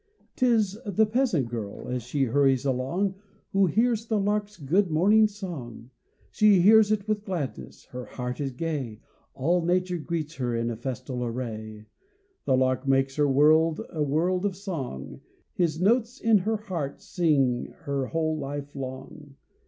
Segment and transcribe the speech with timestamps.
[0.35, 3.13] 'Tis the peasant girl, as she hurries along,
[3.51, 5.91] Who hears the lark's good morning song.
[6.31, 8.99] She hears it with gladness; her heart is gay;
[9.35, 11.85] All nature greets her in festal array.
[12.45, 15.21] The lark makes her world a world of song
[15.53, 19.35] His notes in her heart sing her whole life long.